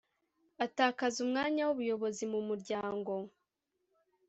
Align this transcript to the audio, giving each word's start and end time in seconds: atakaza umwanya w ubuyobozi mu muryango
atakaza 0.65 1.17
umwanya 1.25 1.61
w 1.67 1.71
ubuyobozi 1.73 2.23
mu 2.33 2.39
muryango 2.47 3.13